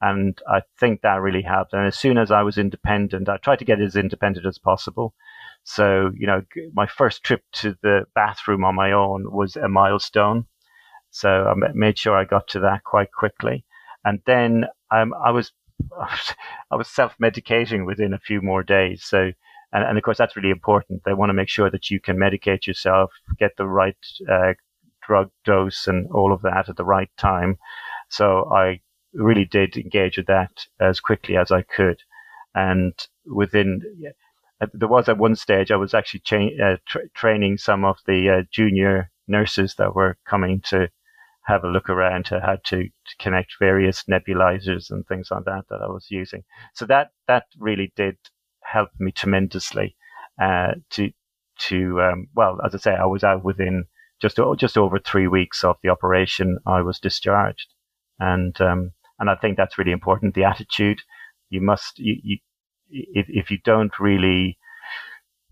[0.00, 1.72] and I think that really helped.
[1.72, 5.14] And as soon as I was independent, I tried to get as independent as possible.
[5.64, 6.42] So, you know,
[6.74, 10.46] my first trip to the bathroom on my own was a milestone.
[11.10, 13.64] So I made sure I got to that quite quickly.
[14.04, 15.52] And then um, I was
[16.70, 19.04] I was self medicating within a few more days.
[19.04, 19.32] So,
[19.72, 21.02] and, and, of course, that's really important.
[21.04, 23.96] They want to make sure that you can medicate yourself, get the right
[24.30, 24.54] uh,
[25.06, 27.58] drug dose, and all of that at the right time.
[28.08, 28.80] So, I
[29.12, 32.00] really did engage with that as quickly as I could.
[32.54, 32.92] And
[33.26, 33.82] within,
[34.72, 38.30] there was at one stage I was actually cha- uh, tra- training some of the
[38.30, 40.88] uh, junior nurses that were coming to
[41.44, 45.64] have a look around to how to, to, connect various nebulizers and things like that
[45.68, 46.42] that I was using.
[46.74, 48.16] So that that really did
[48.62, 49.96] help me tremendously
[50.40, 51.10] uh, to
[51.68, 53.84] to um, well, as I say, I was out within
[54.20, 56.58] just just over three weeks of the operation.
[56.66, 57.68] I was discharged,
[58.18, 60.34] and um, and I think that's really important.
[60.34, 61.00] The attitude
[61.50, 62.38] you must you, you
[62.88, 64.58] if if you don't really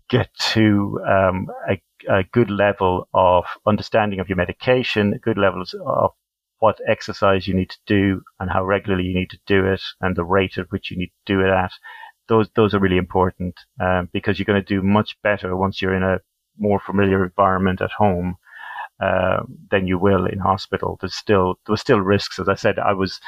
[0.09, 6.11] get to um, a a good level of understanding of your medication, good levels of
[6.59, 10.15] what exercise you need to do and how regularly you need to do it and
[10.15, 11.71] the rate at which you need to do it at.
[12.29, 15.95] Those, those are really important um, because you're going to do much better once you're
[15.95, 16.19] in a
[16.57, 18.37] more familiar environment at home
[19.01, 20.97] uh, than you will in hospital.
[21.01, 22.39] There's still, there was still risks.
[22.39, 23.19] As I said, I was,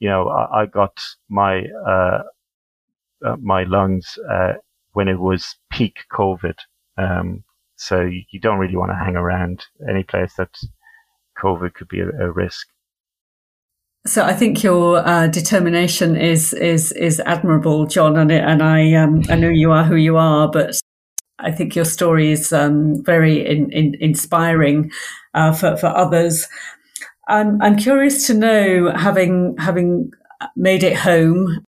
[0.00, 2.22] you know, I, I got my, uh,
[3.24, 4.54] uh, my lungs, uh,
[4.92, 6.56] when it was peak COVID.
[6.98, 7.44] Um,
[7.82, 10.56] so you don't really want to hang around any place that
[11.42, 12.68] COVID could be a, a risk.
[14.06, 19.22] So I think your uh, determination is is is admirable, John, and and I um,
[19.28, 20.80] I know you are who you are, but
[21.38, 24.90] I think your story is um, very in, in, inspiring
[25.34, 26.48] uh, for for others.
[27.28, 30.12] I'm I'm curious to know, having having
[30.56, 31.64] made it home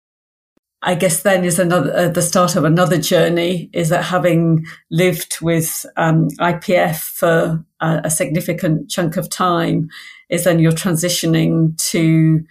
[0.84, 3.70] I guess then is another uh, the start of another journey.
[3.72, 9.88] Is that having lived with um, IPF for a, a, significant chunk of time,
[10.28, 12.44] is then you're transitioning to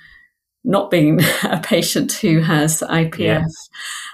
[0.63, 3.49] not being a patient who has IPF.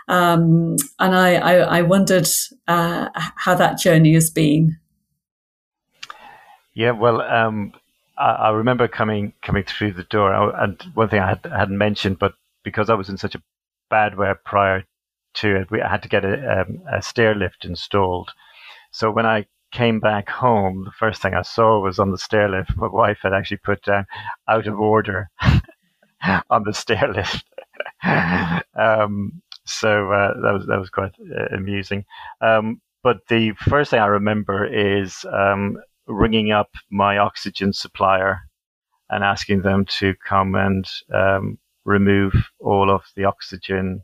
[0.08, 2.27] Um, and I, I, I wondered
[2.67, 4.77] uh, how that journey has been.
[6.73, 7.73] Yeah, well, um,
[8.17, 12.19] I, I, remember coming coming through the door, and one thing I had, hadn't mentioned,
[12.19, 12.33] but
[12.63, 13.41] because I was in such a
[13.90, 14.83] bad where prior
[15.35, 18.31] to it, we had to get a, um, a stair lift installed.
[18.92, 22.50] So when I came back home, the first thing I saw was on the stair
[22.50, 24.06] lift, my wife had actually put down
[24.48, 25.29] out of order
[26.50, 27.46] on the stair lift.
[28.75, 32.06] um, so uh, that was that was quite uh, amusing.
[32.42, 35.77] Um, but the first thing I remember is um,
[36.08, 38.42] ringing up my oxygen supplier
[39.10, 41.58] and asking them to come and um,
[41.88, 44.04] remove all of the oxygen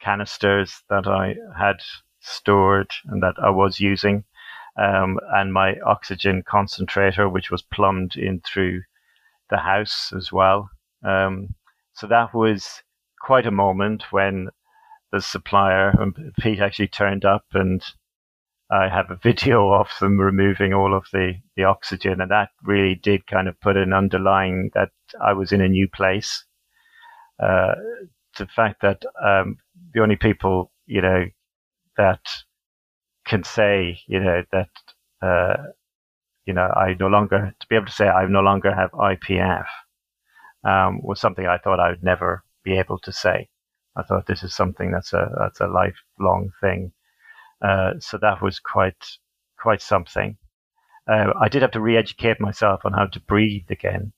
[0.00, 1.78] canisters that I had
[2.20, 4.24] stored and that I was using.
[4.78, 8.82] um, and my oxygen concentrator, which was plumbed in through
[9.50, 10.70] the house as well.
[11.04, 11.54] Um,
[11.94, 12.82] so that was
[13.20, 14.48] quite a moment when
[15.12, 17.82] the supplier, um, Pete, actually turned up and
[18.70, 22.96] I have a video of them removing all of the, the oxygen, and that really
[22.96, 24.90] did kind of put an underlying that
[25.22, 26.45] I was in a new place.
[27.38, 27.74] Uh,
[28.38, 29.56] the fact that um,
[29.94, 31.24] the only people, you know,
[31.96, 32.20] that
[33.26, 34.68] can say, you know, that,
[35.22, 35.56] uh,
[36.44, 39.66] you know, I no longer, to be able to say I no longer have IPF
[40.64, 43.48] um, was something I thought I would never be able to say.
[43.96, 46.92] I thought this is something that's a, that's a lifelong thing.
[47.62, 49.02] Uh, so that was quite,
[49.58, 50.36] quite something.
[51.08, 54.12] Uh, I did have to re-educate myself on how to breathe again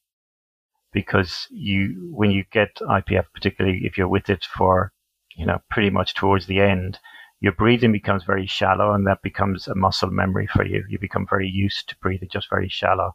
[0.93, 4.93] because you, when you get IPF, particularly if you're with it for,
[5.37, 6.99] you know, pretty much towards the end,
[7.41, 10.85] your breathing becomes very shallow and that becomes a muscle memory for you.
[10.89, 13.15] You become very used to breathing just very shallow.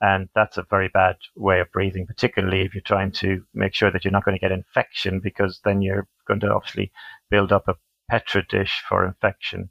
[0.00, 3.90] And that's a very bad way of breathing, particularly if you're trying to make sure
[3.90, 6.92] that you're not going to get infection because then you're going to obviously
[7.30, 7.76] build up a
[8.10, 9.70] petri dish for infection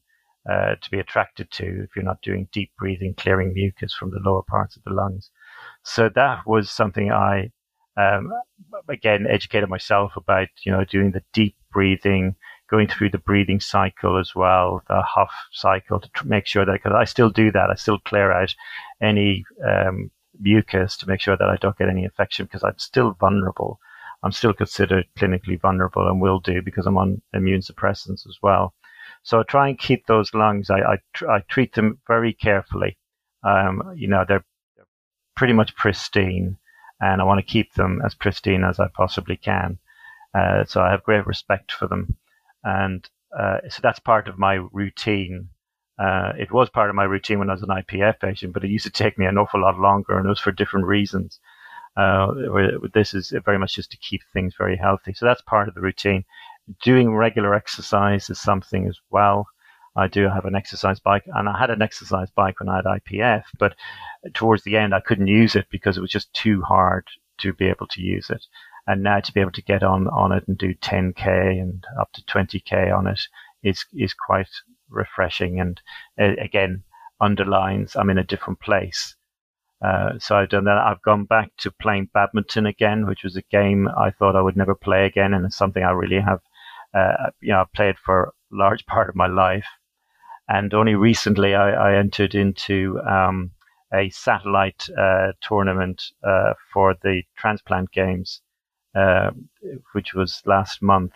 [0.50, 4.20] uh, to be attracted to if you're not doing deep breathing, clearing mucus from the
[4.20, 5.30] lower parts of the lungs.
[5.84, 7.52] So that was something I,
[7.98, 8.32] um,
[8.90, 12.36] again, educated myself about, you know, doing the deep breathing,
[12.70, 16.74] going through the breathing cycle as well, the huff cycle to tr- make sure that,
[16.74, 18.56] because I still do that, I still clear out
[19.02, 20.10] any um,
[20.40, 23.80] mucus to make sure that I don't get any infection because I'm still vulnerable.
[24.24, 28.74] I'm still considered clinically vulnerable and will do because I'm on immune suppressants as well.
[29.24, 30.70] So I try and keep those lungs.
[30.70, 32.98] I I, tr- I treat them very carefully.
[33.44, 34.46] Um, you know, they're, they're
[35.36, 36.58] pretty much pristine,
[37.02, 39.78] and I want to keep them as pristine as I possibly can.
[40.34, 42.18] Uh, so I have great respect for them,
[42.64, 43.08] and
[43.38, 45.50] uh, so that's part of my routine.
[46.00, 48.72] Uh, it was part of my routine when I was an IPF patient, but it
[48.72, 51.40] used to take me an awful lot longer, and it was for different reasons.
[51.96, 52.34] Uh,
[52.94, 55.14] this is very much just to keep things very healthy.
[55.14, 56.26] So that's part of the routine.
[56.82, 59.48] Doing regular exercise is something as well.
[59.96, 62.86] I do have an exercise bike, and I had an exercise bike when I had
[62.86, 63.76] IPF, but
[64.34, 67.08] towards the end I couldn't use it because it was just too hard
[67.40, 68.46] to be able to use it.
[68.88, 72.12] And now to be able to get on on it and do 10k and up
[72.14, 73.22] to 20k on it
[73.64, 74.50] is is quite
[74.90, 75.82] refreshing, and
[76.20, 76.84] uh, again
[77.22, 79.16] underlines I'm in a different place
[79.84, 80.78] uh, so I've done that.
[80.78, 84.56] I've gone back to playing badminton again, which was a game I thought I would
[84.56, 86.40] never play again, and it's something I really have,
[86.94, 89.66] uh, you know, played for a large part of my life.
[90.48, 93.52] And only recently I, I entered into um,
[93.94, 98.42] a satellite uh, tournament uh, for the transplant games,
[98.96, 99.32] uh,
[99.94, 101.14] which was last month,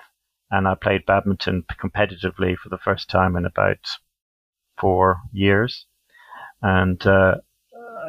[0.50, 3.86] and I played badminton competitively for the first time in about
[4.78, 5.86] four years,
[6.62, 7.06] and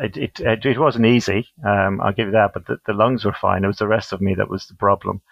[0.01, 1.47] it, it, it, it wasn't easy.
[1.65, 3.65] Um, I'll give you that, but the, the lungs were fine.
[3.65, 5.23] It was the rest of me that was the problem.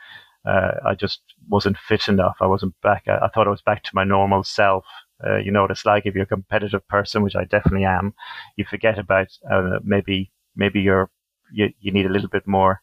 [0.44, 2.36] Uh, I just wasn't fit enough.
[2.40, 3.04] I wasn't back.
[3.08, 4.84] I, I, thought I was back to my normal self.
[5.24, 8.14] Uh, you know what it's like if you're a competitive person, which I definitely am.
[8.56, 11.10] You forget about uh, maybe maybe you're
[11.52, 12.80] you, you need a little bit more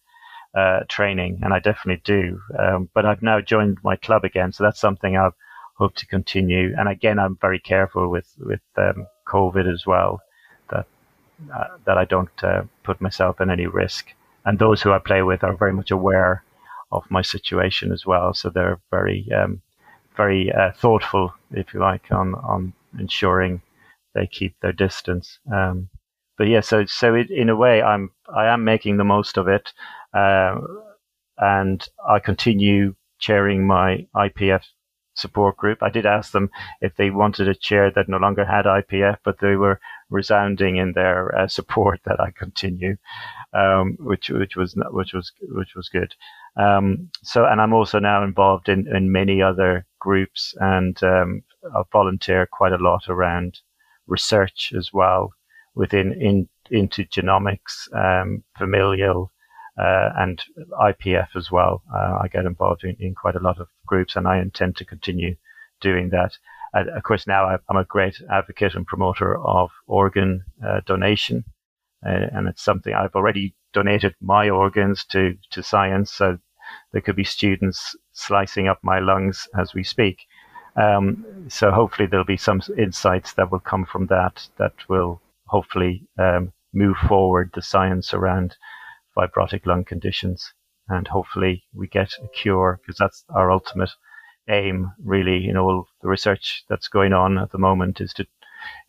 [0.56, 2.40] uh, training, and I definitely do.
[2.58, 5.30] Um, but I've now joined my club again, so that's something I
[5.76, 6.74] hope to continue.
[6.78, 10.22] And again, I'm very careful with with um, COVID as well
[11.54, 14.14] uh, that I don't uh, put myself in any risk.
[14.46, 16.44] And those who I play with are very much aware
[16.92, 19.62] of my situation as well, so they're very um,
[20.16, 23.62] very uh, thoughtful, if you like, on on ensuring
[24.14, 25.40] they keep their distance.
[25.52, 25.90] Um,
[26.38, 29.48] but yeah, so so it, in a way, I'm I am making the most of
[29.48, 29.72] it,
[30.14, 30.60] uh,
[31.38, 34.64] and I continue chairing my IPF
[35.16, 35.84] support group.
[35.84, 36.50] I did ask them
[36.82, 40.94] if they wanted a chair that no longer had IPF, but they were resounding in
[40.94, 42.98] their uh, support that I continue,
[43.54, 46.16] um, which which was which was which was good.
[46.56, 51.44] Um, so, and I'm also now involved in, in many other groups, and um,
[51.76, 53.60] I volunteer quite a lot around
[54.06, 55.32] research as well
[55.76, 59.32] within in into genomics, um, familial
[59.78, 60.44] uh, and
[60.90, 61.84] IPF as well.
[61.94, 64.86] Uh, I get involved in, in, quite a lot of groups, and I intend to
[64.86, 65.36] continue
[65.82, 66.32] doing that.
[66.74, 71.44] Uh, of course, now I'm a great advocate and promoter of organ uh, donation,
[72.06, 76.12] uh, and it's something I've already donated my organs to to science.
[76.14, 76.38] So
[76.92, 80.20] there could be students slicing up my lungs as we speak.
[80.76, 86.08] Um, so hopefully there'll be some insights that will come from that that will hopefully
[86.18, 88.56] um, move forward the science around
[89.16, 90.54] fibrotic lung conditions.
[90.90, 93.92] And hopefully we get a cure because that's our ultimate
[94.50, 95.38] aim, really.
[95.38, 98.26] You know, the research that's going on at the moment is to,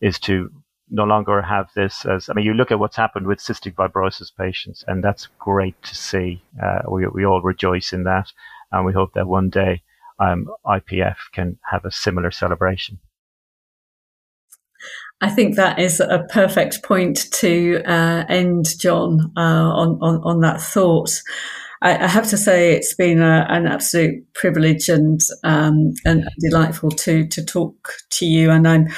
[0.01, 0.51] is to
[0.91, 4.31] no longer have this as, I mean, you look at what's happened with cystic fibrosis
[4.37, 6.43] patients, and that's great to see.
[6.63, 8.33] Uh, we, we all rejoice in that,
[8.71, 9.83] and we hope that one day
[10.19, 12.99] um, IPF can have a similar celebration.
[15.21, 20.41] I think that is a perfect point to uh, end, John, uh, on, on, on
[20.41, 21.11] that thought.
[21.81, 26.91] I, I, have to say it's been a, an absolute privilege and um, and delightful
[26.91, 28.89] to to talk to you, and I'm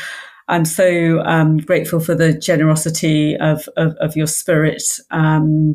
[0.49, 5.73] I'm so um, grateful for the generosity of, of, of your spirit um,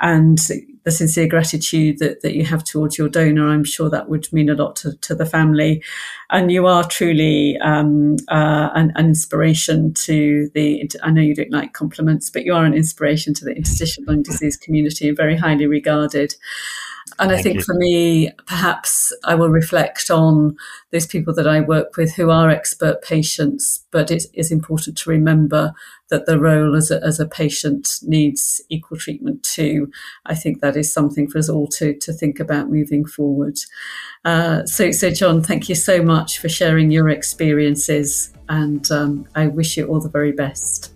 [0.00, 0.38] and
[0.84, 3.48] the sincere gratitude that, that you have towards your donor.
[3.48, 5.82] I'm sure that would mean a lot to, to the family.
[6.30, 11.52] And you are truly um, uh, an, an, inspiration to the, I know you don't
[11.52, 15.36] like compliments, but you are an inspiration to the interstitial lung disease community and very
[15.36, 16.34] highly regarded.
[17.18, 17.62] And Thank I think you.
[17.62, 20.56] for me, perhaps I will reflect on
[20.90, 25.10] those people that I work with who are expert patients, but it is important to
[25.10, 25.74] remember
[26.08, 29.90] that the role as a, as a patient needs equal treatment too.
[30.26, 33.58] I think that is something for us all to, to think about moving forward.
[34.24, 39.46] Uh, so, so John, thank you so much for sharing your experiences, and um, I
[39.46, 40.92] wish you all the very best.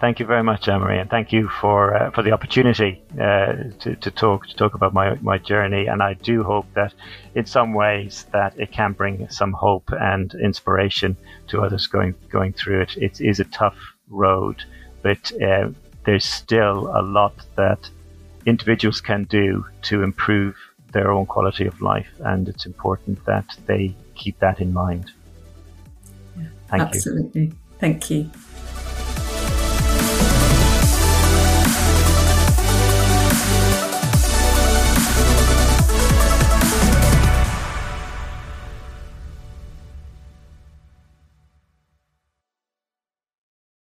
[0.00, 3.94] Thank you very much, Anne-Marie, and thank you for uh, for the opportunity uh, to,
[3.96, 5.86] to talk to talk about my, my journey.
[5.86, 6.94] And I do hope that,
[7.34, 11.14] in some ways, that it can bring some hope and inspiration
[11.48, 12.96] to others going going through it.
[12.96, 13.76] It is a tough
[14.08, 14.64] road,
[15.02, 15.68] but uh,
[16.04, 17.90] there's still a lot that
[18.46, 20.56] individuals can do to improve
[20.92, 25.10] their own quality of life, and it's important that they keep that in mind.
[26.34, 27.40] Yeah, Thank absolutely.
[27.42, 27.46] you.
[27.48, 27.52] Absolutely.
[27.78, 28.30] Thank you.